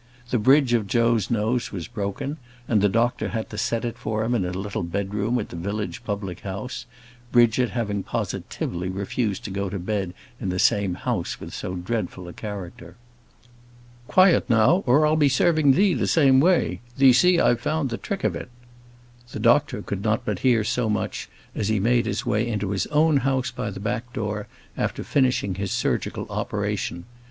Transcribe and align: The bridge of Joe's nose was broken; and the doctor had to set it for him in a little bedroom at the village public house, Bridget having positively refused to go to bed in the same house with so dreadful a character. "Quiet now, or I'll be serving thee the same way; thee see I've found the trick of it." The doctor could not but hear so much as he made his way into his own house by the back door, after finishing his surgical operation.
The 0.31 0.39
bridge 0.39 0.73
of 0.73 0.87
Joe's 0.87 1.29
nose 1.29 1.71
was 1.71 1.87
broken; 1.87 2.37
and 2.67 2.81
the 2.81 2.89
doctor 2.89 3.29
had 3.29 3.51
to 3.51 3.57
set 3.59 3.85
it 3.85 3.99
for 3.99 4.23
him 4.23 4.33
in 4.33 4.43
a 4.45 4.49
little 4.51 4.81
bedroom 4.81 5.37
at 5.37 5.49
the 5.49 5.55
village 5.55 6.03
public 6.03 6.39
house, 6.39 6.87
Bridget 7.31 7.69
having 7.69 8.01
positively 8.01 8.89
refused 8.89 9.43
to 9.43 9.51
go 9.51 9.69
to 9.69 9.77
bed 9.77 10.15
in 10.39 10.49
the 10.49 10.57
same 10.57 10.95
house 10.95 11.39
with 11.39 11.53
so 11.53 11.75
dreadful 11.75 12.27
a 12.27 12.33
character. 12.33 12.95
"Quiet 14.07 14.49
now, 14.49 14.81
or 14.87 15.05
I'll 15.05 15.15
be 15.15 15.29
serving 15.29 15.73
thee 15.73 15.93
the 15.93 16.07
same 16.07 16.39
way; 16.39 16.81
thee 16.97 17.13
see 17.13 17.39
I've 17.39 17.61
found 17.61 17.91
the 17.91 17.97
trick 17.97 18.23
of 18.23 18.35
it." 18.35 18.49
The 19.31 19.39
doctor 19.39 19.83
could 19.83 20.03
not 20.03 20.25
but 20.25 20.39
hear 20.39 20.63
so 20.63 20.89
much 20.89 21.29
as 21.53 21.67
he 21.67 21.79
made 21.79 22.07
his 22.07 22.25
way 22.25 22.47
into 22.47 22.71
his 22.71 22.87
own 22.87 23.17
house 23.17 23.51
by 23.51 23.69
the 23.69 23.79
back 23.79 24.11
door, 24.13 24.47
after 24.75 25.03
finishing 25.03 25.53
his 25.53 25.71
surgical 25.71 26.25
operation. 26.31 27.05